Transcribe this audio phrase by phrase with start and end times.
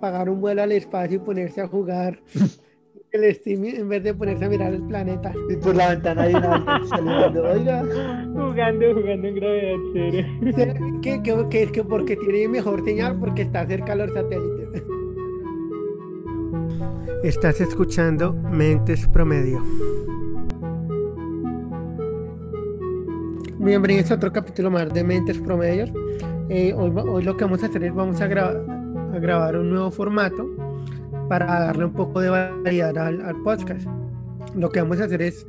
[0.00, 2.20] pagar un vuelo al espacio y ponerse a jugar
[3.12, 5.32] el Steam en vez de ponerse a mirar el planeta.
[5.48, 7.82] Y por la ventana hay una saliendo, oiga.
[8.32, 10.28] Jugando, jugando en gravedad cero.
[11.02, 14.82] ¿Qué, qué, qué, es que porque tiene mejor señal porque está cerca de los satélites.
[17.24, 19.60] Estás escuchando Mentes Promedio.
[23.58, 25.90] Bienvenidos a otro capítulo más de Mentes Promedios.
[26.48, 28.54] Eh, hoy, hoy, lo que vamos a hacer es vamos a, gra
[29.18, 30.48] grabar un nuevo formato
[31.28, 33.86] para darle un poco de variedad al, al, podcast.
[34.54, 35.46] Lo que vamos a hacer es,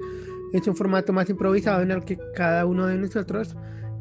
[0.54, 3.56] es un formato más improvisado en el que cada uno de nosotros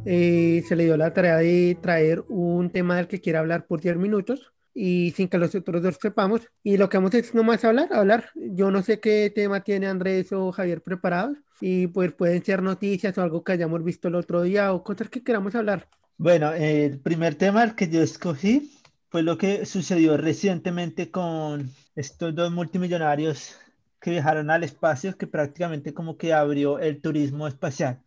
[0.05, 3.81] eh, se le dio la tarea de traer un tema del que quiera hablar por
[3.81, 6.43] 10 minutos y sin que los otros dos sepamos.
[6.63, 8.31] Y lo que vamos a hacer es nomás hablar, hablar.
[8.35, 13.19] Yo no sé qué tema tiene Andrés o Javier preparados y pues pueden ser noticias
[13.19, 15.89] o algo que hayamos visto el otro día o cosas que queramos hablar.
[16.17, 18.78] Bueno, el primer tema que yo escogí
[19.11, 23.57] fue lo que sucedió recientemente con estos dos multimillonarios
[24.01, 28.03] que viajaron al espacio, que prácticamente como que abrió el turismo espacial.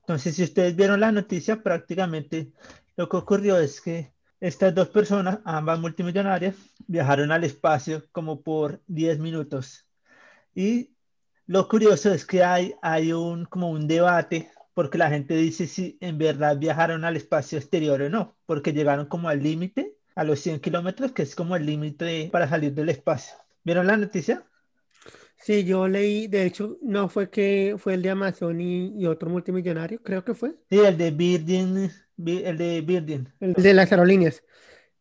[0.00, 2.52] Entonces, si ustedes vieron la noticia, prácticamente
[2.96, 8.80] lo que ocurrió es que estas dos personas, ambas multimillonarias, viajaron al espacio como por
[8.86, 9.86] 10 minutos.
[10.54, 10.94] Y
[11.46, 15.98] lo curioso es que hay, hay un, como un debate porque la gente dice si
[16.00, 20.40] en verdad viajaron al espacio exterior o no, porque llegaron como al límite a los
[20.40, 23.36] 100 kilómetros, que es como el límite para salir del espacio.
[23.62, 24.44] ¿Vieron la noticia?
[25.36, 29.30] Sí, yo leí, de hecho, no fue que fue el de Amazon y, y otro
[29.30, 30.56] multimillonario, creo que fue.
[30.68, 31.90] Sí, el de Virgin,
[32.26, 33.32] el de Virgin.
[33.40, 34.42] El de las aerolíneas.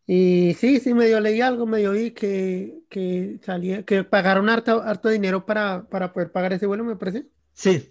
[0.06, 5.10] Y sí, sí, medio leí algo, medio vi que, que salía, que pagaron harto, harto
[5.10, 7.26] dinero para, para poder pagar ese vuelo, me parece.
[7.54, 7.90] Sí,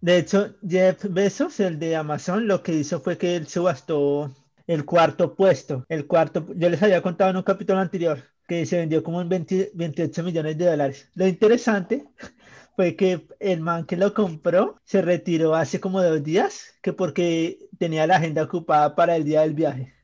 [0.00, 4.34] de hecho, Jeff Bezos, el de Amazon, lo que hizo fue que él subastó
[4.72, 5.84] el cuarto puesto.
[5.88, 9.28] El cuarto, yo les había contado en un capítulo anterior que se vendió como en
[9.28, 11.10] 20, 28 millones de dólares.
[11.14, 12.04] Lo interesante
[12.76, 17.58] fue que el man que lo compró se retiró hace como dos días, que porque
[17.78, 19.94] tenía la agenda ocupada para el día del viaje.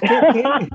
[0.00, 0.70] ¿Qué,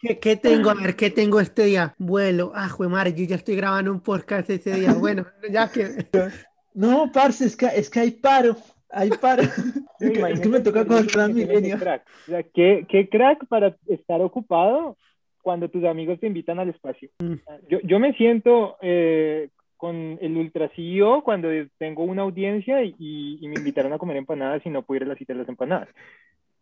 [0.00, 0.70] qué, qué tengo?
[0.70, 1.94] A ver, ¿qué tengo este día?
[1.98, 2.52] Vuelo.
[2.54, 4.92] Ah, madre, yo ya estoy grabando un podcast ese día.
[4.92, 6.06] Bueno, ya que.
[6.74, 8.56] No, parce, es que, es que hay paro.
[8.90, 9.42] Hay paro.
[10.00, 11.76] es, que, es que me toca con Transmilenio.
[11.76, 14.96] O sea, ¿qué, ¿qué crack para estar ocupado
[15.42, 17.10] cuando tus amigos te invitan al espacio?
[17.18, 17.34] Mm.
[17.68, 23.48] Yo, yo me siento eh, con el Ultra CEO cuando tengo una audiencia y, y,
[23.48, 25.88] me invitaron a comer empanadas y no pude ir a la cita de las empanadas.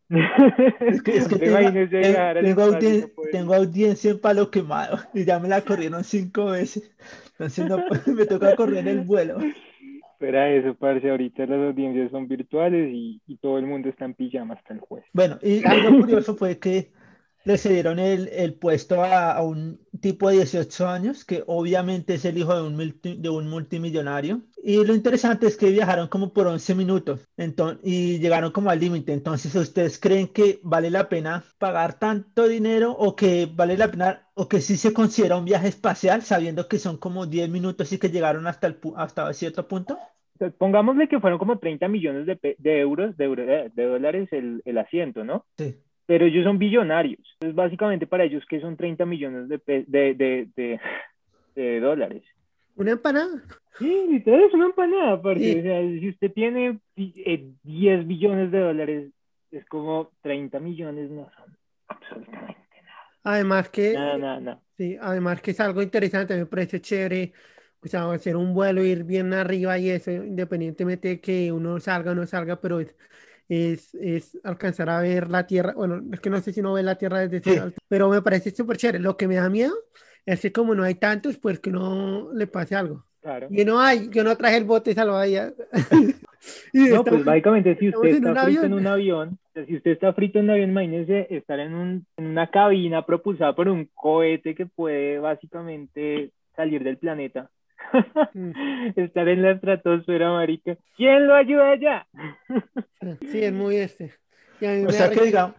[0.08, 5.41] Es que, es que tengo, tengo, audien no tengo, audiencia en palo quemado y ya
[5.41, 6.94] me la corrieron cinco veces.
[7.32, 9.38] Entonces no, me toca correr el vuelo.
[10.19, 14.15] Espera eso, parce, ahorita las audiencias son virtuales y, y, todo el mundo está en
[14.15, 15.04] pijama hasta el juez.
[15.12, 16.91] Bueno, y algo curioso fue que
[17.44, 22.25] le cedieron el, el puesto a, a, un tipo de 18 años, que obviamente es
[22.25, 24.41] el hijo de un, multi, de un multimillonario.
[24.69, 28.81] Y lo interesante es que viajaron como por 11 minutos entonces, y llegaron como al
[28.81, 29.12] límite.
[29.12, 34.26] Entonces, ¿ustedes creen que vale la pena pagar tanto dinero o que vale la pena
[34.34, 37.99] o que sí se considera un viaje espacial sabiendo que son como 10 minutos y
[38.00, 40.00] que llegaron hasta, el, hasta cierto punto?
[40.59, 44.78] Pongámosle que fueron como 30 millones de, de euros, de, euro, de dólares el, el
[44.78, 45.47] asiento, ¿no?
[45.56, 45.76] Sí
[46.09, 47.21] pero ellos son billonarios.
[47.34, 50.81] Entonces, básicamente para ellos, que son 30 millones de, de, de, de,
[51.56, 52.22] de dólares?
[52.76, 53.43] ¿Una empanada?
[53.78, 55.53] Sí, literal es una empanada, aparte.
[55.53, 55.59] Sí.
[55.59, 59.10] O sea, si usted tiene eh, 10 billones de dólares,
[59.50, 61.56] es como 30 millones, no son
[61.88, 63.10] absolutamente nada.
[63.25, 63.92] Además que...
[63.92, 64.62] Nada, nada, nada.
[64.76, 67.32] Sí, además que es algo interesante, me parece chévere.
[67.81, 72.12] O sea, hacer un vuelo, ir bien arriba y eso, independientemente de que uno salga
[72.12, 72.97] o no salga, pero es
[73.48, 75.72] es, es, alcanzar a ver la Tierra.
[75.75, 77.58] Bueno, es que no sé si no ve la Tierra desde sí.
[77.58, 78.98] alto, pero me parece súper chévere.
[78.98, 79.75] Lo que me da miedo
[80.25, 83.06] es que como no hay tantos, pues que no le pase algo.
[83.26, 83.48] Claro.
[83.50, 85.53] Y no hay, yo no traje el bote salvavidas.
[86.72, 88.64] no, pues básicamente si usted está frito avión.
[88.66, 92.26] en un avión, si usted está frito en un avión, imagínese estar en, un, en
[92.26, 97.50] una cabina propulsada por un cohete que puede básicamente salir del planeta.
[98.96, 100.76] Estar en la estratosfera, marica.
[100.96, 102.06] ¿Quién lo ayuda allá?
[103.29, 104.12] sí, es muy este.
[104.87, 105.56] O sea que, digamos,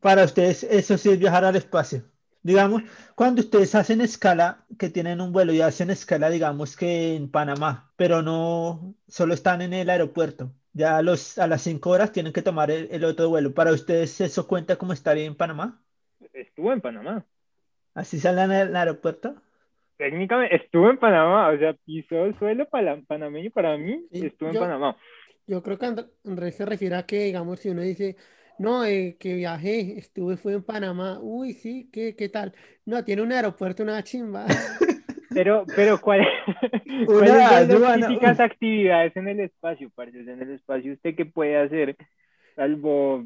[0.00, 2.02] para ustedes eso sí es viajar al espacio.
[2.48, 2.82] Digamos,
[3.14, 7.92] cuando ustedes hacen escala, que tienen un vuelo y hacen escala, digamos que en Panamá,
[7.96, 10.50] pero no solo están en el aeropuerto.
[10.72, 13.52] Ya a, los, a las 5 horas tienen que tomar el, el, otro vuelo.
[13.52, 15.78] ¿Para ustedes eso cuenta como estar en Panamá?
[16.32, 17.26] Estuvo en Panamá.
[17.92, 19.34] ¿Así salen en el aeropuerto?
[19.98, 24.48] técnicamente estuvo en Panamá, o sea, pisó el suelo para, panameño para mí, sí, estuvo
[24.48, 24.96] en Panamá.
[25.46, 25.86] Yo creo que
[26.24, 28.16] Andrés se refiere a que, digamos, si uno dice,
[28.58, 32.54] no, eh, que viajé, estuve, fue en Panamá, uy, sí, ¿qué, qué tal?
[32.84, 34.46] No, tiene un aeropuerto, una chimba.
[35.34, 36.26] Pero, pero ¿cuál,
[37.06, 40.18] ¿cuáles son las típicas actividades en el espacio, parce?
[40.18, 41.96] En el espacio, ¿usted qué puede hacer?
[42.56, 43.24] Salvo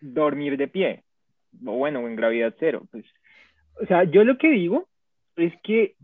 [0.00, 1.02] dormir de pie,
[1.64, 3.04] o bueno, en gravedad cero, pues.
[3.80, 4.88] O sea, yo lo que digo
[5.36, 5.96] es que,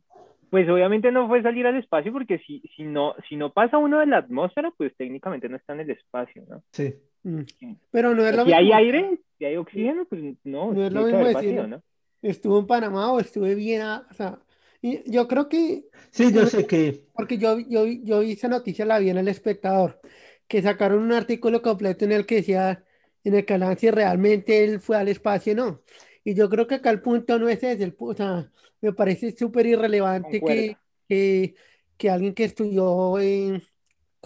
[0.51, 4.01] pues obviamente no fue salir al espacio, porque si, si, no, si no pasa uno
[4.01, 6.63] de la atmósfera, pues técnicamente no está en el espacio, ¿no?
[6.73, 6.95] Sí.
[7.23, 7.43] Mm.
[7.91, 11.05] Pero no es lo si hay aire, si hay oxígeno, pues no, no es lo
[11.05, 11.83] mismo decir, ¿no?
[12.23, 14.41] Estuvo en Panamá o estuve bien, o sea,
[14.81, 15.85] y yo creo que...
[16.11, 17.05] Sí, yo sé que...
[17.15, 20.01] Porque yo, yo, yo vi esa noticia, la vi en El Espectador,
[20.47, 22.85] que sacaron un artículo completo en el que decía,
[23.25, 25.83] en el canal, si realmente él fue al espacio o no.
[26.25, 28.51] Y yo creo que acá el punto no es ese, el, o sea,
[28.81, 30.77] me parece súper irrelevante que,
[31.09, 31.55] que,
[31.97, 33.63] que, alguien que estudió en,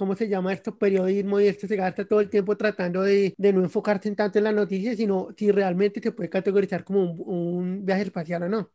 [0.02, 0.76] ¿cómo se llama esto?
[0.76, 4.38] Periodismo y esto se gasta todo el tiempo tratando de, de no enfocarse en tanto
[4.38, 8.48] en las noticias, sino si realmente se puede categorizar como un, un viaje espacial o
[8.48, 8.72] no.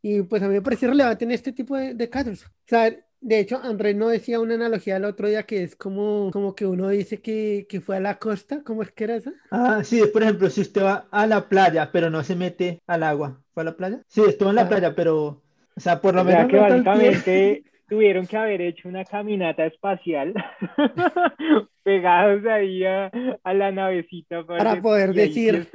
[0.00, 2.44] Y pues a mí me parece relevante en este tipo de, de, casos.
[2.44, 6.30] O sea, de hecho, Andrés no decía una analogía el otro día que es como,
[6.32, 9.32] como que uno dice que, que fue a la costa, ¿cómo es que era eso?
[9.50, 13.02] Ah, sí, por ejemplo, si usted va a la playa, pero no se mete al
[13.02, 14.02] agua, ¿fue a la playa?
[14.06, 14.68] Sí, estuvo en la ah.
[14.68, 15.42] playa, pero,
[15.74, 16.46] o sea, por lo menos...
[16.46, 20.32] que básicamente tuvieron que haber hecho una caminata espacial
[21.82, 23.10] pegados ahí a,
[23.52, 25.66] la navecita para, poder decir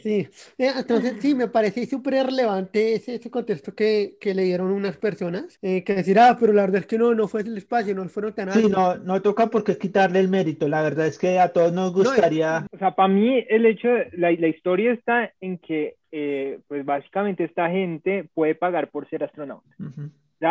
[0.00, 0.26] sí
[0.56, 4.96] eh, entonces sí me parece súper relevante ese, ese, contexto que, que le dieron unas
[4.96, 7.94] personas eh, que decir ah pero la verdad es que no no fue el espacio
[7.94, 10.66] no fueron tan altos sí no no toca porque quitarle el mérito.
[10.68, 14.32] La verdad es que a todos nos gustaría o sea para mí el hecho la,
[14.32, 19.68] la historia está en que eh, pues básicamente esta gente puede pagar por ser astronauta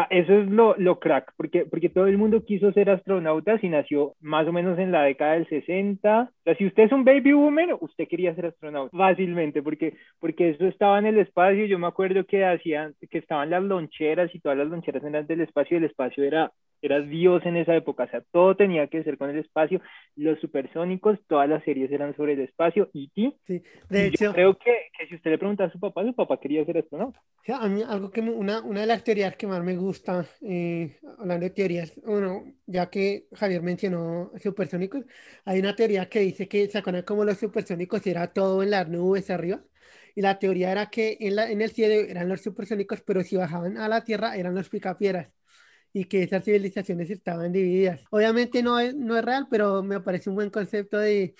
[0.09, 4.13] eso es lo, lo crack, porque, porque todo el mundo quiso ser astronauta y nació
[4.19, 6.21] más o menos en la década del 60.
[6.21, 10.49] O sea, si usted es un baby boomer, usted quería ser astronauta fácilmente, porque, porque
[10.49, 11.65] eso estaba en el espacio.
[11.65, 15.41] Yo me acuerdo que hacían, que estaban las loncheras y todas las loncheras eran del
[15.41, 16.51] espacio y el espacio era
[16.81, 19.81] eras Dios en esa época, o sea, todo tenía que ser con el espacio,
[20.15, 23.33] los supersónicos, todas las series eran sobre el espacio, y ti.
[23.47, 24.25] Sí, de hecho.
[24.25, 26.77] Yo creo que, que, si usted le pregunta a su papá, su papá quería ser
[26.77, 27.21] astronauta.
[27.47, 31.45] a mí, algo que una, una de las teorías que más me gusta, eh, hablando
[31.45, 35.05] de teorías, bueno, ya que Javier mencionó supersónicos,
[35.45, 38.87] hay una teoría que dice que se acuerdan como los supersónicos era todo en las
[38.89, 39.63] nubes arriba.
[40.15, 43.35] Y la teoría era que en, la, en el cielo eran los supersónicos, pero si
[43.37, 45.29] bajaban a la tierra eran los picapieras
[45.93, 48.03] y que esas civilizaciones estaban divididas.
[48.11, 51.35] Obviamente no es, no es real, pero me parece un buen concepto de,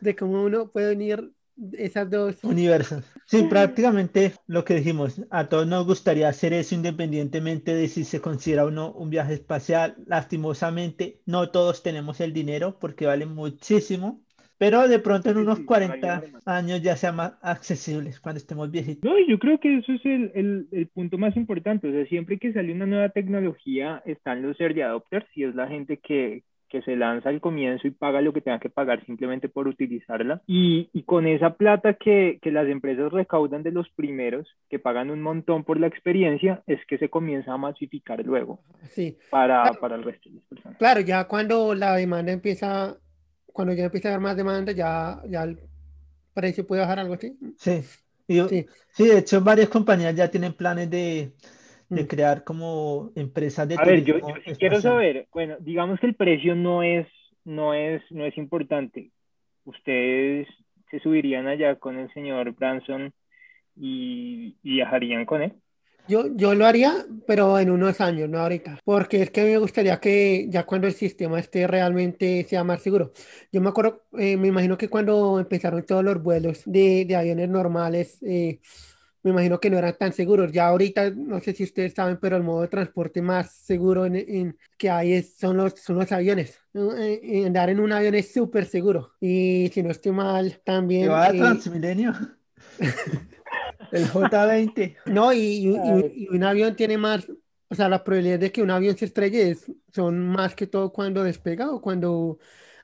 [0.00, 1.32] de cómo uno puede unir
[1.72, 3.04] esas dos universos.
[3.26, 8.20] Sí, prácticamente lo que dijimos, a todos nos gustaría hacer eso independientemente de si se
[8.20, 9.96] considera o no un viaje espacial.
[10.06, 14.24] Lastimosamente, no todos tenemos el dinero porque vale muchísimo
[14.56, 19.10] pero de pronto en unos 40 años ya sean más accesibles cuando estemos viejitos.
[19.10, 21.88] No, yo creo que eso es el, el, el, punto más importante.
[21.88, 25.66] O sea, siempre que sale una nueva tecnología, están los early adopters y es la
[25.66, 26.44] gente que,
[26.74, 30.42] que se lanza al comienzo y paga lo que tenga que pagar simplemente por utilizarla.
[30.44, 35.10] Y, y con esa plata que, que, las empresas recaudan de los primeros, que pagan
[35.10, 38.58] un montón por la experiencia, es que se comienza a masificar luego
[38.90, 39.16] sí.
[39.30, 40.78] para, para el resto de las personas.
[40.78, 42.96] Claro, ya cuando la demanda empieza
[43.46, 45.60] cuando ya empieza a haber más demanda, ya, ya el
[46.34, 47.38] precio puede bajar algo así.
[47.56, 47.82] Sí.
[48.26, 48.66] sí.
[48.92, 49.06] sí.
[49.06, 51.34] de hecho, varias compañías ya tienen planes de,
[51.88, 52.06] de mm.
[52.06, 54.16] crear como empresas de A ver, yo,
[54.58, 57.06] quiero saber, bueno, digamos que el precio no es,
[57.44, 59.10] no es, no es importante.
[59.64, 60.48] Ustedes
[60.90, 63.12] se subirían allá con el señor Branson
[63.76, 65.52] y viajarían con él.
[66.06, 66.92] Yo, yo lo haría,
[67.26, 70.92] pero en unos años, no ahorita, porque es que me gustaría que ya cuando el
[70.92, 73.12] sistema esté realmente sea más seguro.
[73.50, 77.48] Yo me acuerdo, eh, me imagino que cuando empezaron todos los vuelos de, de aviones
[77.48, 78.60] normales, eh,
[79.24, 80.52] me imagino que no eran tan seguros.
[80.52, 84.16] Ya ahorita, no sé si ustedes saben, pero el modo de transporte más seguro en,
[84.16, 86.60] en que hay es, son, los, son los aviones.
[86.74, 89.12] Eh, andar en un avión es súper seguro.
[89.20, 91.10] Y si no estoy mal, también...
[91.10, 92.12] va a Transmilenio?
[93.92, 94.96] El J20.
[95.06, 97.26] No, y, un avión tiene más,
[97.68, 99.56] o sea, la probabilidad de que un avión se estrelle
[99.92, 102.38] son más que todo cuando despega o cuando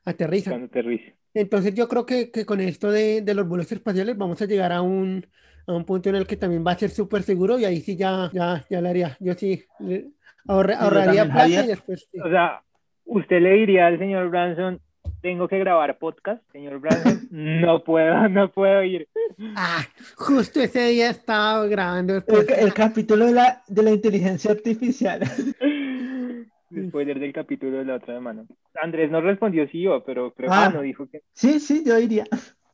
[0.05, 0.51] aterriza.
[0.51, 1.13] Cuando aterriza.
[1.35, 5.27] Entonces yo creo que, con esto de, los vuelos espaciales vamos a llegar a un,
[5.71, 7.97] a un punto en el que también va a ser súper seguro y ahí sí
[7.97, 9.17] ya, ya, ya lo haría.
[9.21, 9.65] Yo sí
[10.47, 12.09] ahorraría plata y después...
[12.23, 12.63] O sea,
[13.05, 14.81] usted le diría al señor Branson,
[15.23, 19.09] tengo que grabar podcast, señor Branson, no puedo, no puedo ir.
[19.57, 19.85] Ah,
[20.17, 22.25] justo ese día estaba grabando el,
[22.57, 25.21] el, capítulo de la, de la inteligencia artificial.
[26.89, 28.45] Spoiler del capítulo de la otra semana.
[28.81, 30.71] Andrés no respondió sí o, pero creo que ah.
[30.73, 31.23] no dijo que.
[31.33, 32.25] Sí, sí, yo iría.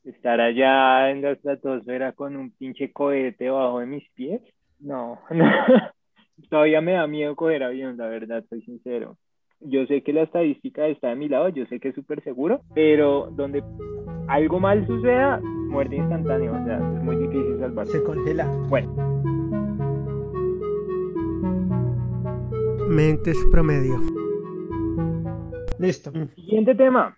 [0.06, 4.40] Estar allá en la estratosfera con un pinche cohete debajo de mis pies.
[4.78, 5.44] No, no.
[6.50, 9.16] Todavía me da miedo coger avión, la verdad, soy sincero.
[9.60, 12.60] Yo sé que la estadística está de mi lado, yo sé que es súper seguro,
[12.74, 13.64] pero donde
[14.28, 17.92] algo mal suceda, muerte instantánea, o sea, es muy difícil salvarse.
[17.92, 18.46] Se congela.
[18.68, 18.94] Bueno.
[22.88, 23.98] Mentes promedio.
[25.78, 26.12] Listo.
[26.34, 27.16] Siguiente tema.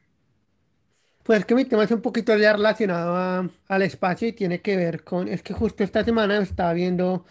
[1.29, 5.05] Pues que mi tema es un poquito ya relacionado al espacio y tiene que ver
[5.05, 7.27] con, es que justo esta semana estaba viendo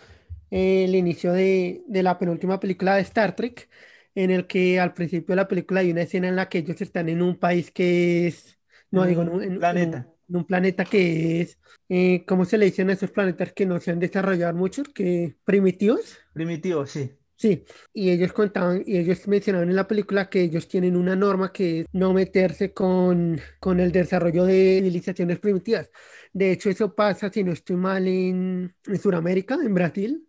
[0.51, 3.67] eh, el inicio de, de, la penúltima película de Star Trek,
[4.13, 6.79] en el que al principio de la película hay una escena en la que ellos
[6.79, 8.59] están en un país que es,
[8.91, 10.07] no digo, en un planeta.
[10.29, 11.57] En un, planeta que es,
[11.89, 14.83] eh, ¿cómo se le dicen a esos planetas que no se han desarrollado mucho?
[14.83, 16.19] Que primitivos.
[16.33, 17.17] Primitivos, sí.
[17.39, 17.63] Sí,
[17.93, 21.81] y ellos contaban, y ellos mencionaban en la película que ellos tienen una norma que
[21.81, 25.91] es no meterse con, con el desarrollo de civilizaciones primitivas.
[26.33, 30.27] De hecho, eso pasa, si no estoy mal, en, en Sudamérica, en Brasil.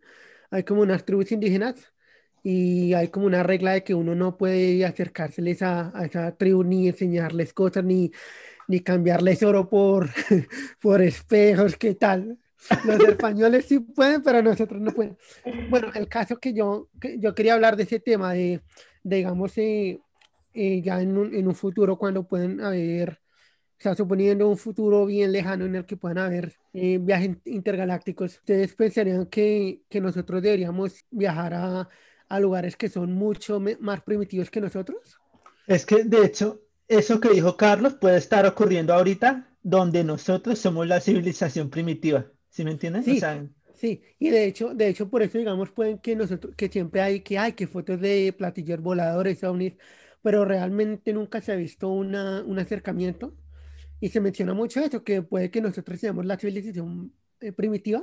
[0.51, 1.77] Hay como unas tribus indígenas
[2.43, 6.63] y hay como una regla de que uno no puede acercárseles a, a esa tribu
[6.63, 8.13] ni enseñarles cosas ni,
[8.69, 10.11] ni cambiarles oro por,
[10.83, 12.39] por espejos, ¿qué tal?
[12.85, 15.17] Los españoles sí pueden, pero nosotros no podemos.
[15.71, 16.89] Bueno, el caso que yo,
[17.19, 18.61] yo quería hablar de ese tema, de,
[19.03, 20.01] digamos, eh,
[20.55, 23.21] eh, ya en un, en un, futuro, cuando pueden haber,
[23.79, 28.35] o sea, suponiendo un futuro bien lejano en el que puedan haber eh, viajes intergalácticos,
[28.37, 31.89] ¿ustedes pensarían que, que nosotros deberíamos viajar a,
[32.29, 35.19] a lugares que son mucho más primitivos que nosotros?
[35.67, 40.87] Es que, de hecho, eso que dijo Carlos puede estar ocurriendo ahorita donde nosotros somos
[40.87, 42.27] la civilización primitiva.
[42.51, 43.05] ¿Sí me entiendes?
[43.05, 43.21] Sí,
[43.75, 47.21] sí, y de hecho, de hecho, por eso, digamos, pueden que nosotros, que siempre hay
[47.21, 49.75] que hay que fotos de platillos voladores, ovnis,
[50.23, 53.35] pero realmente nunca se ha visto una, un acercamiento.
[54.01, 58.03] Y se menciona mucho eso, que puede que nosotros seamos la civilización eh, primitiva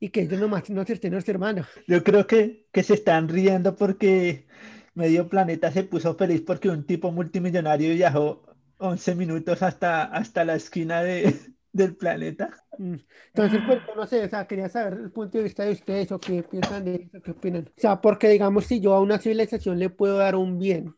[0.00, 1.66] y que ellos nomás no estén hermanos.
[1.86, 4.46] Yo creo que, que se están riendo porque
[4.94, 8.44] medio planeta se puso feliz porque un tipo multimillonario viajó
[8.78, 11.34] 11 minutos hasta, hasta la esquina de,
[11.74, 12.50] del planeta.
[12.78, 12.94] Mm.
[13.34, 16.20] Entonces, pues, no sé, o sea, quería saber el punto de vista de ustedes o
[16.20, 17.64] qué piensan de eso, qué opinan.
[17.66, 20.94] O sea, porque digamos, si yo a una civilización le puedo dar un bien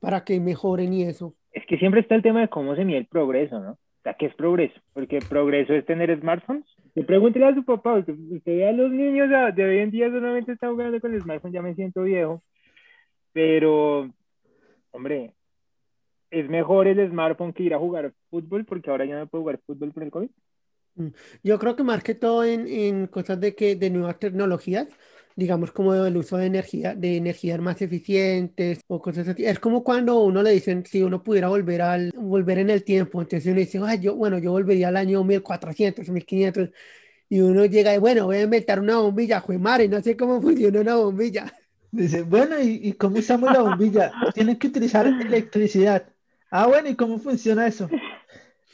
[0.00, 1.34] para que mejoren y eso.
[1.50, 3.72] Es que siempre está el tema de cómo se mide el progreso, ¿no?
[3.72, 4.80] O sea, ¿qué es progreso?
[4.94, 6.64] Porque progreso es tener smartphones.
[6.94, 10.10] Que pregúntele a su papá, usted, usted ve a los niños de hoy en día
[10.10, 12.42] solamente están jugando con el smartphone, ya me siento viejo.
[13.32, 14.10] Pero,
[14.92, 15.34] hombre,
[16.32, 19.60] es mejor el smartphone que ir a jugar fútbol porque ahora ya no puedo jugar
[19.66, 20.30] fútbol por el COVID.
[20.94, 21.08] Mm,
[21.42, 24.88] yo creo que más que todo en, en cosas de que de nuevas tecnologías,
[25.36, 29.44] digamos como el uso de energía, de energías más eficientes o cosas así.
[29.44, 33.20] Es como cuando uno le dicen si uno pudiera volver al volver en el tiempo,
[33.20, 36.70] entonces uno dice, Ay, yo, bueno, yo volvería al año 1400, 1500
[37.28, 39.42] y uno llega y bueno, voy a inventar una bombilla,
[39.82, 41.52] y no sé cómo funciona una bombilla.
[41.90, 44.12] Dice, bueno, ¿y, ¿y cómo usamos la bombilla?
[44.34, 46.12] Tienen que utilizar electricidad.
[46.54, 47.88] Ah, bueno, ¿y cómo funciona eso?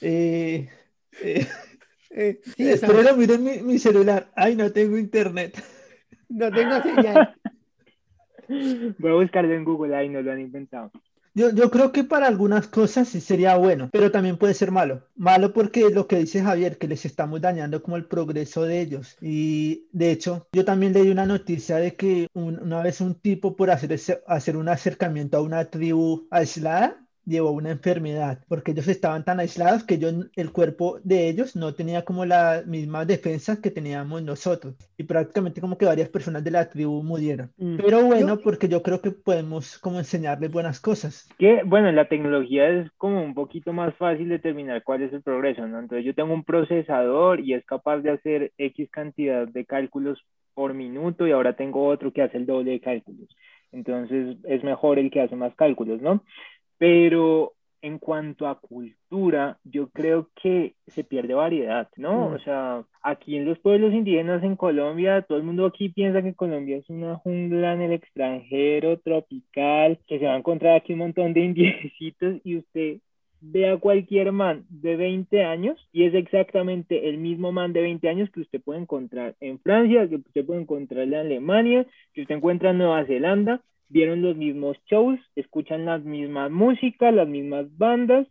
[0.00, 0.68] Eh,
[1.23, 1.47] eh,
[2.11, 4.28] eh, espero miren mi, mi, celular.
[4.35, 5.62] Ay, no tengo internet.
[6.28, 7.37] No tengo señal.
[8.99, 10.90] Voy a buscarlo en Google, ahí no lo han inventado.
[11.35, 15.04] Yo, yo, creo que para algunas cosas sí sería bueno, pero también puede ser malo.
[15.14, 19.16] Malo porque lo que dice Javier, que les estamos dañando como el progreso de ellos.
[19.20, 23.70] Y de hecho, yo también leí una noticia de que una vez un tipo por
[23.70, 29.25] hacer, ese, hacer un acercamiento a una tribu aislada, llevó una enfermedad, porque ellos estaban
[29.25, 33.70] tan aislados que yo, el cuerpo de ellos no tenía como las mismas defensas que
[33.70, 34.75] teníamos nosotros.
[34.97, 37.50] Y prácticamente como que varias personas de la tribu murieron.
[37.56, 37.76] Mm.
[37.76, 41.28] Pero bueno, porque yo creo que podemos como enseñarles buenas cosas.
[41.38, 45.66] Que bueno, la tecnología es como un poquito más fácil determinar cuál es el progreso,
[45.66, 45.78] ¿no?
[45.78, 50.18] Entonces yo tengo un procesador y es capaz de hacer X cantidad de cálculos
[50.54, 53.28] por minuto y ahora tengo otro que hace el doble de cálculos.
[53.70, 56.25] Entonces es mejor el que hace más cálculos, ¿no?
[56.78, 62.30] Pero en cuanto a cultura, yo creo que se pierde variedad, ¿no?
[62.30, 62.32] Mm.
[62.35, 66.35] O sea, aquí en los pueblos indígenas en Colombia, todo el mundo aquí piensa que
[66.35, 71.00] Colombia es una jungla en el extranjero, tropical, que se va a encontrar aquí un
[71.00, 72.99] montón de indiecitos y usted
[73.40, 78.08] ve a cualquier man de 20 años y es exactamente el mismo man de 20
[78.08, 82.35] años que usted puede encontrar en Francia, que usted puede encontrar en Alemania, que usted
[82.35, 88.26] encuentra en Nueva Zelanda, vieron los mismos shows, escuchan las mismas músicas, las mismas bandas,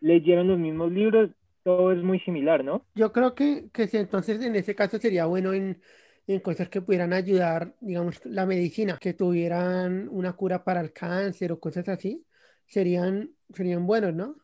[0.00, 1.30] leyeron los mismos libros,
[1.62, 2.84] todo es muy similar, ¿no?
[2.94, 5.80] Yo creo que, que entonces en ese caso sería bueno en,
[6.26, 11.52] en cosas que pudieran ayudar, digamos, la medicina, que tuvieran una cura para el cáncer
[11.52, 12.24] o cosas así,
[12.66, 14.36] serían, serían buenos, ¿no?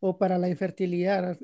[0.00, 1.38] O para la infertilidad.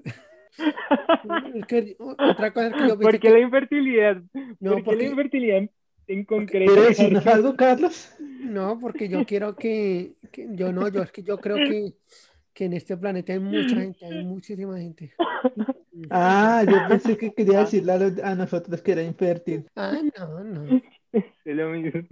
[2.18, 4.22] otra cosa que yo ¿Por qué la infertilidad?
[4.60, 5.04] No, ¿Por porque...
[5.04, 5.62] la infertilidad
[6.12, 6.72] en concreto?
[6.72, 8.12] ¿Quieres decirnos algo, Carlos?
[8.18, 11.94] No, porque yo quiero que, que, yo no, yo es que yo creo que,
[12.52, 15.14] que en este planeta hay mucha gente, hay muchísima gente.
[16.10, 17.92] Ah, yo pensé que quería decirle
[18.22, 19.66] a, nosotros que era infértil.
[19.76, 20.82] Ah, no, no.
[21.12, 22.02] Es lo mismo.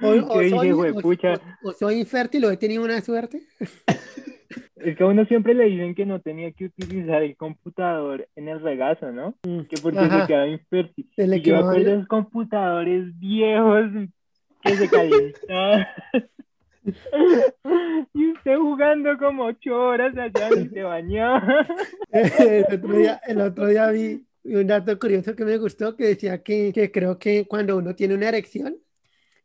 [0.00, 3.42] O, o, soy, o, soy, infértil o he tenido una suerte.
[4.76, 8.48] Es que a uno siempre le dicen que no tenía que utilizar el computador en
[8.48, 9.34] el regazo, ¿no?
[9.44, 11.10] Mm, que porque se quedaba infértil.
[11.14, 13.90] Se le y yo los computadores viejos
[14.62, 15.86] que se calentaban.
[18.14, 21.40] y usted jugando como ocho horas allá y se bañó.
[22.12, 26.42] el, otro día, el otro día vi un dato curioso que me gustó que decía
[26.42, 28.76] que, que creo que cuando uno tiene una erección,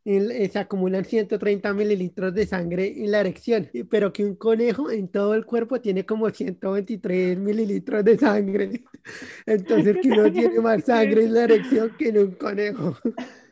[0.07, 5.33] se acumulan 130 mililitros de sangre en la erección, pero que un conejo en todo
[5.33, 8.83] el cuerpo tiene como 123 mililitros de sangre.
[9.45, 12.95] Entonces que uno tiene más sangre en la erección que en un conejo.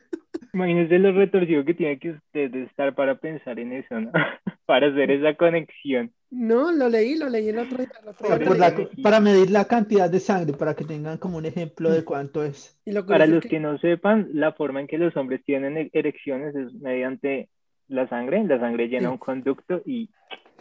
[0.56, 4.10] Imagínese lo retorcido que tiene que usted estar para pensar en eso, ¿no?
[4.66, 6.14] para hacer esa conexión.
[6.32, 7.92] No, lo leí, lo leí el otro día.
[9.04, 12.80] para medir la cantidad de sangre, para que tengan como un ejemplo de cuánto es.
[13.06, 13.60] para los que...
[13.60, 17.50] no sepan, la forma en que los hombres tienen e-, erecciones es mediante
[17.90, 18.42] la sangre.
[18.46, 20.10] La sangre llena un conducto y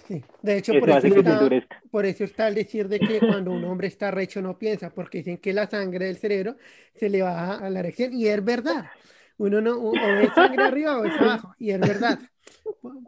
[0.09, 0.25] Sí.
[0.43, 1.41] De hecho, por eso, está,
[1.89, 5.19] por eso, está, el decir de que cuando un hombre está recho no piensa, porque
[5.19, 6.57] dicen que la sangre del cerebro
[6.95, 8.87] se le baja a la erección y es verdad
[9.39, 12.19] uno no, o es sangre arriba o es abajo, y es verdad.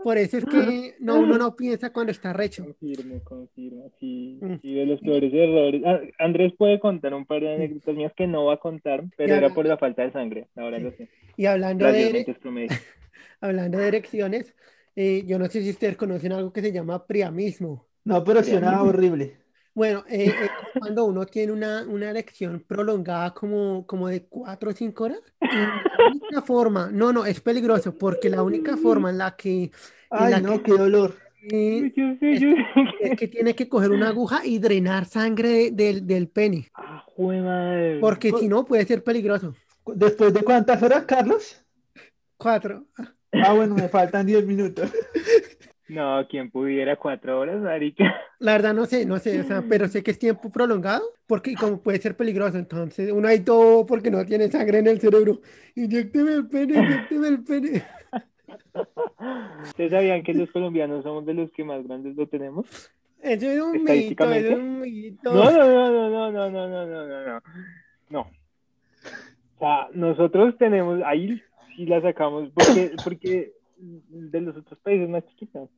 [0.02, 2.64] Por eso es que no, uno no piensa cuando está recho.
[2.64, 4.54] Confirmo, confirmo, sí, mm.
[4.62, 5.82] sí, de los peores errores.
[5.84, 9.34] Ah, Andrés puede contar un par de anécdotas mías que no va a contar, pero
[9.34, 11.08] era por la falta de sangre, ahora lo sé.
[11.36, 12.26] Y hablando de,
[13.40, 14.54] hablando de erecciones,
[14.94, 17.86] eh, yo no sé si ustedes conocen algo que se llama priamismo.
[18.04, 19.45] No, pero suena horrible.
[19.76, 24.72] Bueno, eh, eh, cuando uno tiene una, una elección prolongada como, como de cuatro o
[24.72, 29.36] cinco horas, la única forma, no, no, es peligroso porque la única forma en la
[29.36, 29.70] que...
[30.08, 31.16] Ay, no, qué dolor.
[31.42, 31.92] es,
[33.18, 36.70] que tiene que coger una aguja y drenar sangre del, del pene.
[36.72, 37.98] Ah, madre.
[38.00, 39.54] Porque si no puede ser peligroso.
[39.94, 41.62] ¿Después de cuántas horas, Carlos?
[42.38, 42.86] Cuatro.
[43.30, 44.90] Ah, bueno, me faltan diez minutos.
[45.88, 48.14] No, quien pudiera cuatro horas, marica.
[48.40, 51.54] La verdad no sé, no sé, o sea, pero sé que es tiempo prolongado, porque
[51.54, 55.40] como puede ser peligroso, entonces uno hay todo porque no tiene sangre en el cerebro.
[55.76, 57.84] Inyecteme el pene, inyecteme el pene.
[59.62, 62.66] ¿Ustedes sabían que los colombianos somos de los que más grandes lo tenemos?
[63.22, 65.32] Eso es un mito, es un mito.
[65.32, 67.42] No, no, no, no, no, no, no, no, no, no.
[68.08, 68.20] No.
[68.20, 71.40] O sea, nosotros tenemos, ahí
[71.76, 75.68] sí la sacamos, porque, porque de los otros países más chiquitos.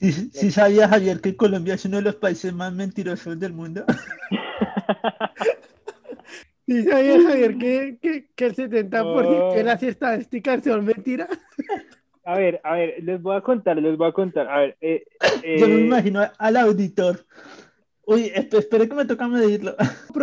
[0.00, 3.84] ¿Sí, sabía Javier que Colombia es uno de los países más mentirosos del mundo?
[6.66, 11.28] ¿Sí sabía Javier que, que, que el 70% de las estadísticas son mentiras?
[12.26, 14.48] A ver, a ver, les voy a contar, les voy a contar.
[14.48, 15.04] A ver, eh,
[15.58, 17.26] Yo me eh, imagino al auditor.
[18.06, 19.74] Uy, espere que me toca medirlo.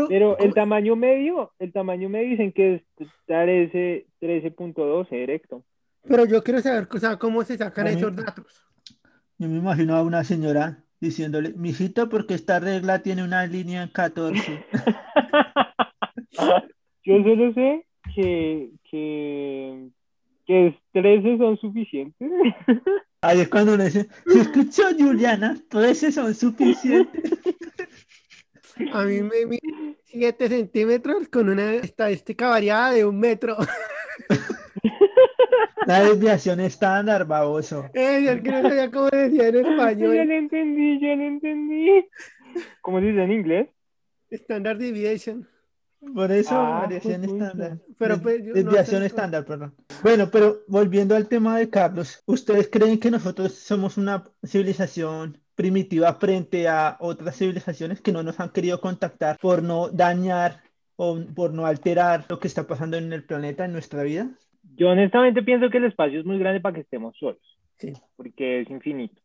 [0.10, 2.82] Pero el tamaño medio, el tamaño medio dicen que es
[3.28, 5.64] 13.2 erecto.
[6.08, 6.88] Pero yo quiero saber
[7.20, 8.46] cómo se sacan esos datos.
[9.38, 13.90] Yo me imagino a una señora diciéndole, mijito, porque esta regla tiene una línea en
[13.90, 14.66] 14.
[17.04, 19.90] yo solo sé que, que,
[20.46, 22.30] que 13 son suficientes.
[23.22, 25.56] Ahí es cuando uno dice, ¿se escuchó Juliana?
[25.70, 27.40] 13 son suficientes.
[28.94, 29.60] A mí me
[30.06, 33.58] 7 centímetros con una estadística variada de un metro.
[35.86, 37.90] La desviación estándar, baboso.
[37.94, 40.16] Eh, que no sabía cómo decía en español.
[40.16, 42.08] Ya lo entendí, ya lo entendí.
[42.82, 43.70] ¿Cómo se dice en inglés?
[44.30, 45.48] Standard Deviation.
[46.16, 47.78] Por eso, ah, variación estándar.
[47.98, 49.76] Pero, pues, desviación estándar, perdón.
[50.02, 56.12] Bueno, pero volviendo al tema de Carlos, ¿ustedes creen que nosotros somos una civilización primitiva
[56.16, 60.64] frente a otras civilizaciones que no nos han querido contactar por no dañar
[60.96, 64.32] o por no alterar lo que está pasando en el planeta, en nuestra vida?
[64.76, 67.42] Yo honestamente pienso que el espacio es muy grande para que estemos solos,
[67.78, 67.94] sí.
[68.16, 69.22] porque es infinito.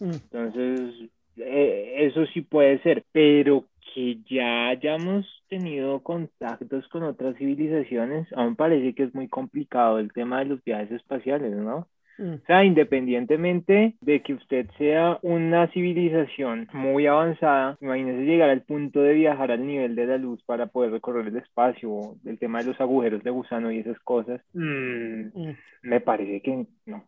[0.00, 0.10] Mm.
[0.10, 8.28] Entonces, eh, eso sí puede ser, pero que ya hayamos tenido contactos con otras civilizaciones,
[8.34, 11.88] aún parece que es muy complicado el tema de los viajes espaciales, ¿no?
[12.20, 12.34] Mm.
[12.34, 19.00] O sea, independientemente de que usted sea una civilización muy avanzada, imagínese llegar al punto
[19.00, 22.66] de viajar al nivel de la luz para poder recorrer el espacio, el tema de
[22.66, 25.50] los agujeros de gusano y esas cosas, mm.
[25.82, 27.04] me parece que no,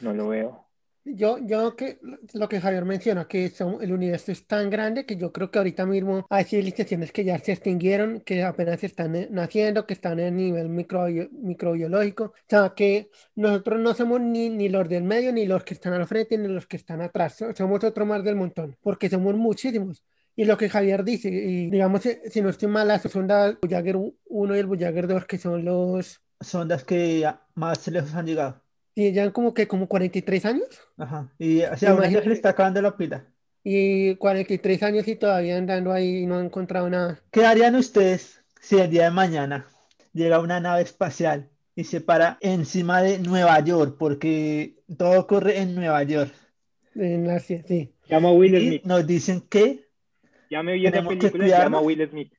[0.00, 0.64] no lo veo.
[1.06, 1.98] Yo, yo que
[2.32, 5.58] lo que Javier menciona, que son, el universo es tan grande que yo creo que
[5.58, 10.18] ahorita mismo hay civilizaciones que ya se extinguieron, que apenas están eh, naciendo, que están
[10.18, 12.24] en nivel micro, microbiológico.
[12.24, 15.92] O sea, que nosotros no somos ni, ni los del medio, ni los que están
[15.92, 17.36] al frente, ni los que están atrás.
[17.54, 20.02] Somos otro más del montón, porque somos muchísimos.
[20.36, 23.96] Y lo que Javier dice, y digamos, eh, si no estoy mal, las sondas Voyager
[24.24, 26.22] 1 y el Voyager 2, que son los...
[26.40, 28.63] Sondas que más les han llegado.
[28.94, 30.68] Y ya como que como 43 años.
[30.96, 31.32] Ajá.
[31.38, 33.26] Y así a le está acabando la pila.
[33.64, 37.20] Y 43 años y todavía andando ahí y no han encontrado nada.
[37.30, 39.66] ¿Qué harían ustedes si el día de mañana
[40.12, 43.96] llega una nave espacial y se para encima de Nueva York?
[43.98, 46.32] Porque todo ocurre en Nueva York.
[46.94, 47.92] En la, sí.
[48.08, 48.84] Llama Will Smith.
[48.84, 49.88] Nos dicen que.
[50.50, 52.32] Ya me vi en película, llama Will Smith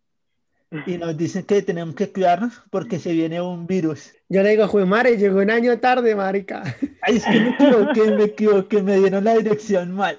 [0.86, 4.14] y nos dicen que tenemos que cuidarnos porque se viene un virus.
[4.30, 6.64] Yo le digo, Juan Mare, llegó un año tarde, marica.
[7.02, 10.18] Ay, es que me equivoqué, me equivoqué, me dieron la dirección mal.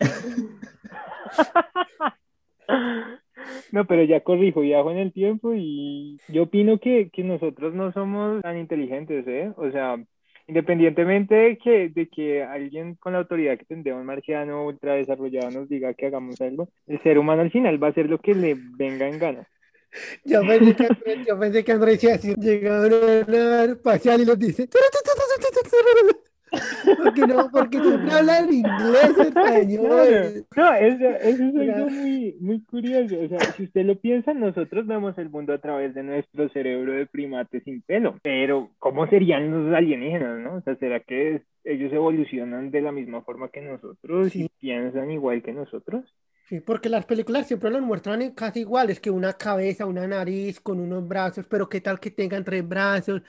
[3.72, 7.92] No, pero ya corrijo, viajo en el tiempo y yo opino que, que nosotros no
[7.92, 9.52] somos tan inteligentes, ¿eh?
[9.56, 9.96] O sea,
[10.48, 15.50] independientemente de que, de que alguien con la autoridad que tendría un marciano ultra desarrollado
[15.50, 18.34] nos diga que hagamos algo, el ser humano al final va a hacer lo que
[18.34, 19.48] le venga en gana.
[20.24, 24.26] Yo pensé que, yo pensé que Andrés iba a decir, llega una nave espacial y
[24.26, 24.68] nos dice,
[26.96, 30.46] porque no, porque siempre hablan inglés español.
[30.56, 33.16] No, eso, eso es algo muy, muy curioso.
[33.20, 36.92] O sea, si usted lo piensa, nosotros vemos el mundo a través de nuestro cerebro
[36.92, 38.18] de primate sin pelo.
[38.22, 40.56] Pero, ¿cómo serían los alienígenas, no?
[40.56, 45.42] O sea, ¿será que ellos evolucionan de la misma forma que nosotros y piensan igual
[45.42, 46.04] que nosotros?
[46.48, 50.78] Sí, porque las películas siempre los muestran casi iguales, que una cabeza, una nariz con
[50.78, 53.22] unos brazos, pero qué tal que tengan tres brazos,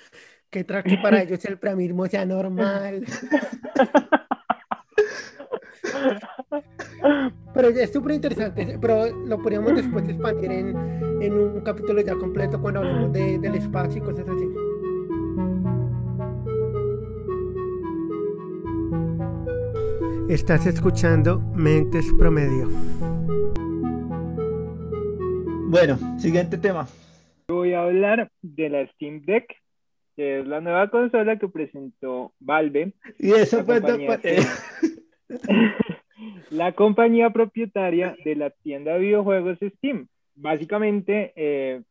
[0.51, 3.03] qué tal que para ellos el pramismo sea normal.
[7.55, 10.77] pero es súper interesante, pero lo podríamos después expandir en,
[11.19, 14.45] en, un capítulo ya completo cuando hablamos de, del espacio y cosas así.
[20.29, 22.67] Estás escuchando Mentes Promedio.
[25.69, 26.85] Bueno, siguiente tema.
[27.47, 29.45] Voy a hablar de la Steam Deck,
[30.17, 32.91] que es la nueva consola que presentó Valve.
[33.19, 33.79] Y eso fue
[36.49, 40.09] la compañía propietaria de la tienda de videojuegos Steam.
[40.35, 41.83] Básicamente, eh,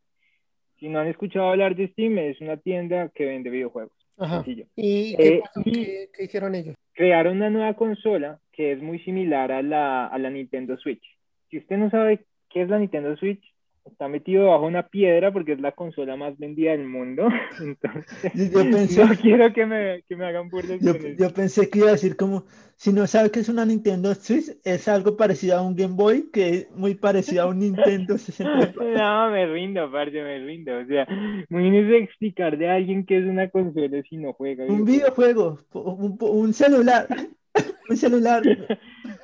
[0.78, 3.95] si no han escuchado hablar de Steam, es una tienda que vende videojuegos.
[4.18, 4.44] Ajá.
[4.46, 6.74] ¿Y qué, eh, qué, hicieron ellos?
[6.94, 11.02] Crearon una nueva consola que es muy similar a la, a la Nintendo Switch.
[11.50, 13.42] Si usted no sabe qué es la Nintendo Switch,
[13.90, 17.28] está metido bajo una piedra porque es la consola más vendida del mundo.
[17.60, 20.80] Entonces, yo pensé, no quiero que me, que me hagan burlas.
[20.80, 22.44] Yo, yo, pensé que iba a decir como,
[22.76, 26.30] si no sabe qué es una Nintendo Switch, es algo parecido a un Game Boy,
[26.32, 28.82] que es muy parecido a un Nintendo 64.
[28.82, 30.78] no, me rindo, aparte me rindo.
[30.78, 31.06] O sea,
[31.48, 34.66] imagínese explicarle a alguien qué es una consola si no juega.
[34.66, 37.06] Un videojuego, un, un celular.
[37.88, 38.42] un celular.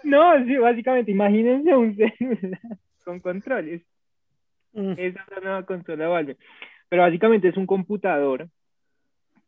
[0.05, 2.61] no, sí, básicamente, imagínense un celular
[3.05, 3.83] con controles.
[4.73, 4.93] Mm.
[4.93, 6.37] Esa es la nueva consola Valve.
[6.89, 8.49] Pero básicamente es un computador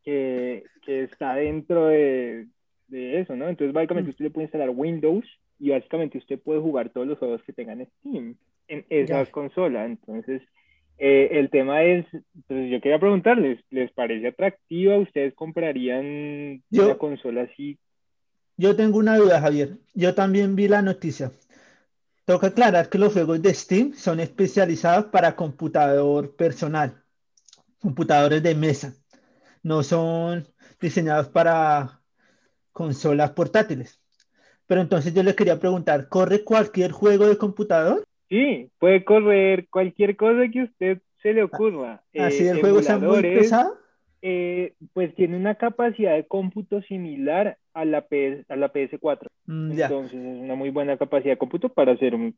[0.03, 2.47] que, que está dentro de,
[2.87, 3.47] de, eso, ¿no?
[3.47, 4.11] Entonces, básicamente, mm.
[4.11, 5.25] usted le puede instalar Windows
[5.59, 8.35] y básicamente usted puede jugar todos los juegos que tengan Steam
[8.67, 9.85] en esa consola.
[9.85, 10.41] Entonces,
[10.97, 12.05] eh, el tema es,
[12.47, 14.97] pues yo quería preguntarles, ¿les parece atractiva?
[14.97, 17.77] ¿Ustedes comprarían una consola así?
[18.57, 19.77] Yo tengo una duda, Javier.
[19.93, 21.31] Yo también vi la noticia.
[22.25, 27.03] Que aclarar que los juegos de Steam son especializados para computador personal,
[27.79, 28.93] computadores de mesa.
[29.61, 30.47] No son
[30.81, 32.01] diseñados para
[32.71, 34.01] consolas portátiles.
[34.67, 38.03] Pero entonces yo le quería preguntar, ¿corre cualquier juego de computador?
[38.27, 42.03] Sí, puede correr cualquier cosa que usted se le ocurra.
[42.17, 43.77] ¿Así el juego está muy pesado?
[44.23, 49.27] Eh, pues tiene una capacidad de cómputo similar a la, PS, a la PS4.
[49.45, 52.35] Mm, Entonces es una muy buena capacidad de cómputo para hacer un,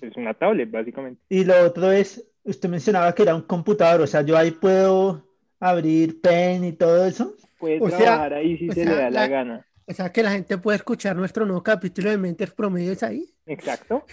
[0.00, 1.20] es una tablet, básicamente.
[1.28, 5.24] Y lo otro es, usted mencionaba que era un computador, o sea, yo ahí puedo
[5.60, 7.34] abrir pen y todo eso.
[7.58, 9.66] Puede trabajar ahí si se le da la, gana.
[9.86, 13.26] O sea, que la gente puede escuchar nuestro nuevo capítulo de Mentes Promedios ahí.
[13.44, 14.04] Exacto.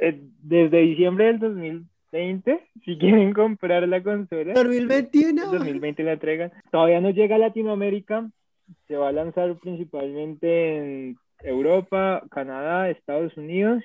[0.00, 4.54] Eh, desde diciembre del 2000 20, si quieren comprar la consola.
[4.54, 5.52] 2021.
[5.52, 6.52] 2020 la entregan.
[6.70, 8.30] Todavía no llega a Latinoamérica.
[8.86, 13.82] Se va a lanzar principalmente en Europa, Canadá, Estados Unidos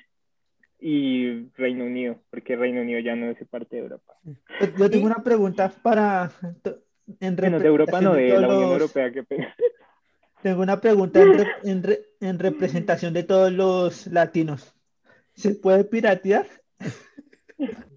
[0.80, 4.14] y Reino Unido, porque Reino Unido ya no es parte de Europa.
[4.78, 6.32] Yo tengo una pregunta para...
[7.20, 9.54] En bueno, de Europa no, de la Unión Europea, qué pena.
[10.42, 11.22] Tengo una pregunta
[11.64, 14.76] en, representación de todos los latinos.
[15.34, 16.46] ¿Se puede piratear?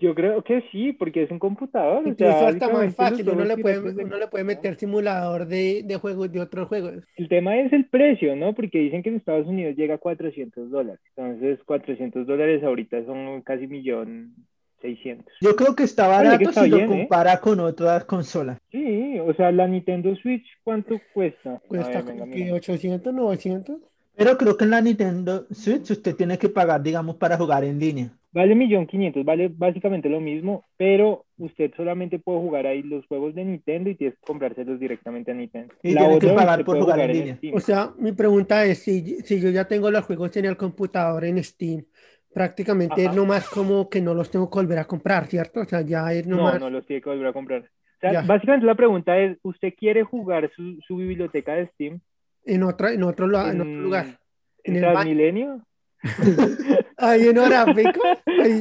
[0.01, 2.03] Yo creo que sí, porque es un computador.
[2.07, 6.31] Incluso está muy fácil, uno le, puede, uno le puede meter simulador de, de, juegos
[6.33, 7.05] de otros juegos.
[7.17, 8.55] El tema es el precio, ¿no?
[8.55, 11.01] Porque dicen que en Estados Unidos llega a 400 dólares.
[11.17, 14.35] Entonces, 400 dólares ahorita son casi millón
[14.83, 15.27] 600.
[15.41, 16.87] Yo creo que está barato si lo ¿eh?
[16.87, 18.59] compara con otras consolas.
[18.71, 21.61] Sí, o sea, la Nintendo Switch, ¿cuánto cuesta?
[21.67, 23.77] Cuesta ver, 800, 900.
[24.17, 27.79] Pero creo que en la Nintendo Switch usted tiene que pagar, digamos, para jugar en
[27.79, 28.11] línea.
[28.37, 33.35] Vale millón quinientos, vale básicamente lo mismo, pero usted solamente puede jugar ahí los juegos
[33.35, 35.73] de Nintendo y tiene que comprárselos directamente a Nintendo.
[35.83, 37.39] Y tiene que pagar por jugar, en línea.
[37.55, 41.25] o sea, mi pregunta es, si, si yo ya tengo los juegos en el computador
[41.25, 41.87] en Steam,
[42.31, 45.61] prácticamente es lo más como que no los tengo que volver a comprar, ¿cierto?
[45.61, 47.63] O sea, ya es no, No, no los tiene que volver a comprar.
[47.63, 52.01] O sea, básicamente la pregunta es, ¿usted quiere jugar su, su biblioteca de Steam?
[52.45, 54.21] En, otra, en, otro, en, otro lugar.
[54.63, 55.63] ¿En, el Milenio?
[56.97, 58.01] ahí en Horáfico,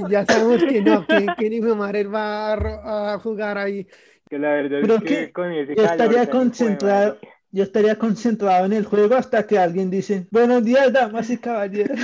[0.09, 3.87] ya sabemos que no, que, que ni mi madre va a, jugar ahí.
[4.29, 7.17] Que la verdad es que, con ese yo estaría concentrado,
[7.51, 11.99] yo estaría concentrado en el juego hasta que alguien dice, buenos días, damas y caballeros.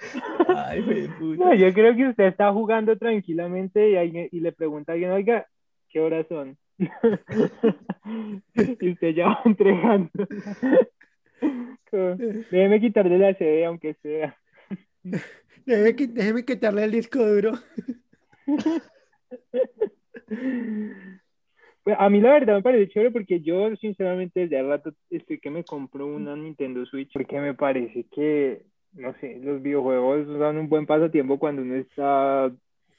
[1.38, 5.46] no, yo creo que usted está jugando tranquilamente y, y le pregunta a alguien, oiga,
[5.88, 6.56] ¿qué horas son?
[8.54, 10.10] y usted ya va entregando.
[12.50, 14.36] Déjeme quitarle la CD, aunque sea.
[15.66, 17.52] Déjeme, quitarle el disco duro.
[21.82, 25.40] Pues a mí la verdad me parece chévere porque yo sinceramente desde hace rato estoy
[25.40, 30.58] que me compro una Nintendo Switch porque me parece que no sé, los videojuegos son
[30.58, 32.52] un buen pasatiempo cuando uno está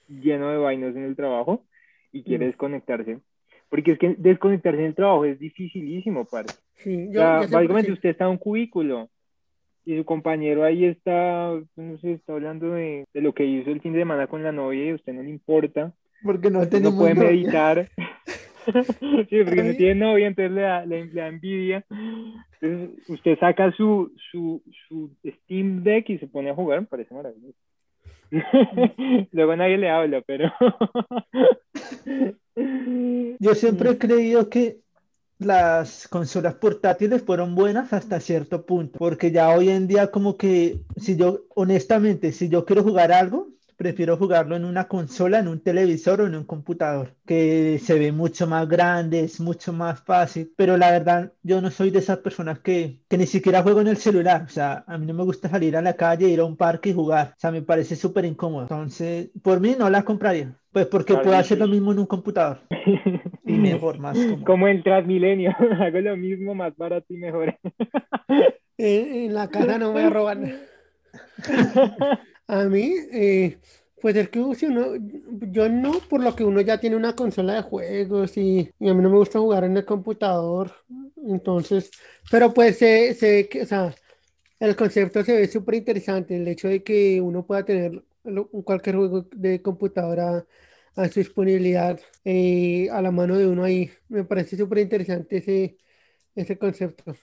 [0.08, 1.64] lleno de vainas en el trabajo
[2.12, 2.48] y quiere mm.
[2.48, 3.20] desconectarse.
[3.68, 6.61] Porque es que desconectarse en el trabajo es dificilísimo, parce.
[6.76, 9.08] Sí, básicamente usted está en un cubículo
[9.84, 13.80] y su compañero ahí está, no sé, está hablando de, de, lo que hizo el
[13.80, 15.92] fin de semana con la novia y a usted no le importa.
[16.22, 17.88] Porque no, no puede meditar.
[19.28, 21.84] sí, porque no tiene novia, entonces le da, le, da envidia.
[22.60, 27.12] Entonces, usted saca su, su, su Steam Deck y se pone a jugar, me parece
[27.12, 27.58] maravilloso.
[29.32, 30.50] Luego nadie le habla, pero...
[33.40, 34.81] Yo siempre he creído que
[35.44, 40.80] las consolas portátiles fueron buenas hasta cierto punto, porque ya hoy en día como que,
[40.96, 45.60] si yo, honestamente, si yo quiero jugar algo, prefiero jugarlo en una consola, en un
[45.60, 50.52] televisor o en un computador, que se ve mucho más grande, es mucho más fácil,
[50.56, 53.88] pero la verdad yo no soy de esas personas que, que ni siquiera juego en
[53.88, 56.44] el celular, o sea, a mí no me gusta salir a la calle, ir a
[56.44, 60.04] un parque y jugar, o sea, me parece súper incómodo, entonces por mí no la
[60.04, 60.56] compraría.
[60.70, 62.60] Pues porque puedo hacer lo mismo en un computador.
[63.62, 67.58] Mejor, más Como en Transmilenio, hago lo mismo, más barato y mejor.
[68.78, 70.52] en, la casa no me roban.
[72.48, 73.58] A mí, eh,
[74.02, 74.54] pues es que uno,
[75.42, 79.00] yo no, por lo que uno ya tiene una consola de juegos y, a mí
[79.00, 80.72] no me gusta jugar en el computador,
[81.24, 81.90] entonces,
[82.30, 83.94] pero pues sé, sé que, o sea,
[84.58, 88.02] el concepto se ve súper interesante, el hecho de que uno pueda tener
[88.64, 90.44] cualquier juego de computadora
[90.96, 95.76] a su disponibilidad eh, a la mano de uno ahí, me parece súper interesante ese,
[96.34, 97.14] ese concepto.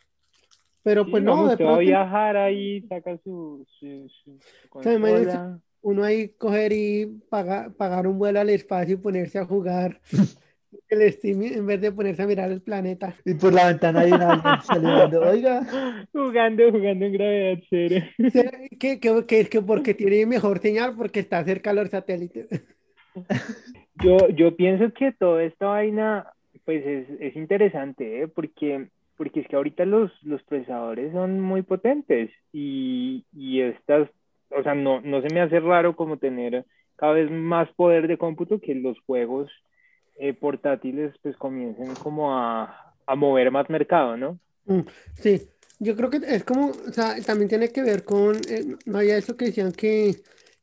[0.82, 1.80] Pero pues no, de pronto...
[1.80, 4.10] viajar ahí, saca su, su,
[5.82, 10.00] uno ahí coger y pagar, pagar un vuelo al espacio y ponerse a jugar
[10.90, 13.14] el Steam en vez de ponerse a mirar el planeta.
[13.26, 15.66] Y por la ventana hay una saludando, oiga.
[16.12, 18.06] Jugando, jugando en gravedad cero.
[18.80, 22.50] Que, que, que, que porque tiene mejor señal porque está cerca los satélites.
[24.02, 26.26] Yo, yo pienso que toda esta vaina
[26.64, 28.28] pues es, es interesante, ¿eh?
[28.30, 28.88] porque
[29.20, 34.08] porque es que ahorita los, los procesadores son muy potentes y, y estas,
[34.50, 38.18] o sea, no, no se me hace raro como tener cada vez más poder de
[38.18, 39.52] cómputo que los juegos
[40.20, 44.40] eh, portátiles pues comiencen como a, a, mover más mercado, ¿no?
[44.68, 45.42] Mm, sí,
[45.80, 49.18] yo creo que es como, o sea, también tiene que ver con, eh, no había
[49.18, 50.16] eso que decían que,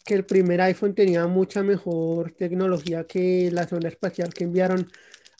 [0.07, 4.89] que el primer iPhone tenía mucha mejor tecnología que la zona espacial que enviaron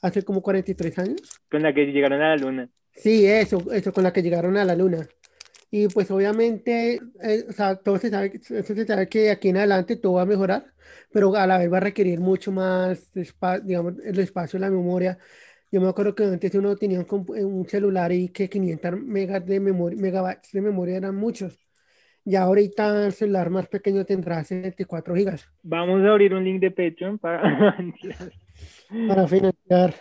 [0.03, 1.41] hace como 43 años.
[1.51, 2.71] Con la que llegaron a la luna.
[2.95, 5.09] Sí, eso, eso con la que llegaron a la luna.
[5.71, 9.59] Y pues obviamente, eh, o sea, todo se sabe, eso se sabe que aquí en
[9.59, 10.73] adelante todo va a mejorar,
[11.13, 13.13] pero a la vez va a requerir mucho más,
[13.65, 15.19] digamos, el espacio, la memoria.
[15.73, 19.61] Yo me acuerdo que antes uno tenía un, un celular y que 500 megas de
[19.61, 21.66] memoria, megabytes de memoria eran muchos.
[22.27, 25.49] Y ahorita el celular más pequeño tendrá 74 gigas.
[25.63, 27.41] Vamos a abrir un link de Patreon para,
[29.09, 29.95] para financiar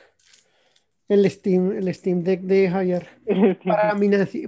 [1.08, 3.08] El Steam, el Steam Deck de Javier.
[3.64, 3.96] Para,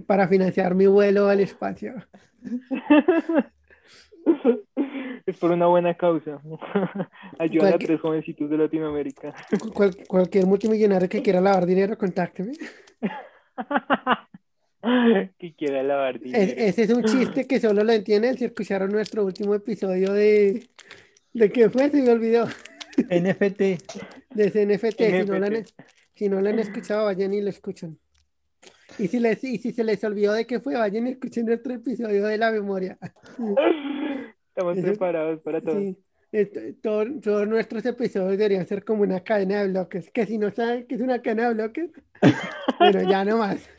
[0.08, 1.94] para financiar mi vuelo al espacio.
[5.26, 6.42] Es por una buena causa.
[7.40, 9.36] Ayuda a tres jovencitos de Latinoamérica.
[10.08, 12.54] cualquier multimillonario que quiera lavar dinero, contácteme.
[15.40, 16.54] que quiera lavar dinero.
[16.58, 20.68] ese es un chiste que solo lo entienden si escucharon nuestro último episodio de.
[21.34, 21.90] ¿De qué fue?
[21.90, 22.48] Se me olvidó.
[22.98, 23.60] NFT.
[24.34, 25.02] De ese NFT.
[25.02, 25.66] Si, no lo han,
[26.16, 27.98] si no lo han escuchado, vayan y lo escuchan.
[28.98, 31.74] Y si, les, y si se les olvidó de qué fue, vayan y escuchen nuestro
[31.74, 32.98] episodio de la memoria.
[34.50, 35.80] Estamos preparados para todo.
[35.80, 35.98] Sí.
[36.82, 40.10] todos nuestros episodios deberían ser como una cadena de bloques.
[40.10, 41.92] Que si no saben que es una cadena de bloques,
[42.80, 43.70] pero ya no más.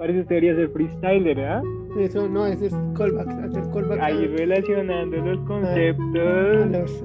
[0.00, 1.62] Parece que debería ser freestyler, ¿verdad?
[1.98, 4.00] Eso no, eso es callback, hacer callback.
[4.00, 7.04] Ahí relacionando los conceptos.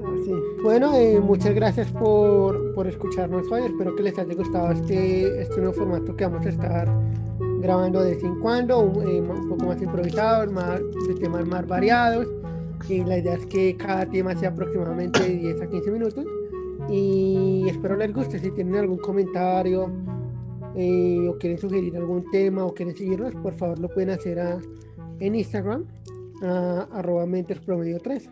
[0.62, 3.64] Bueno, eh, muchas gracias por, por escucharnos hoy.
[3.64, 6.88] Espero que les haya gustado este, este nuevo formato que vamos a estar
[7.60, 11.66] grabando de vez en cuando, un, eh, un poco más improvisado, más, de temas más
[11.66, 12.26] variados.
[12.88, 16.24] Y la idea es que cada tema sea aproximadamente de 10 a 15 minutos.
[16.88, 18.38] Y espero les guste.
[18.38, 19.90] Si tienen algún comentario,
[20.76, 24.38] eh, o quieren sugerir algún tema o quieren seguirnos, por favor lo pueden hacer
[25.20, 25.84] en Instagram,
[26.42, 27.26] a, arroba
[27.64, 28.30] promedio 3.